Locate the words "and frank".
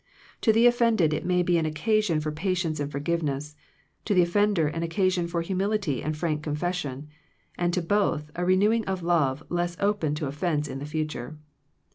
6.01-6.41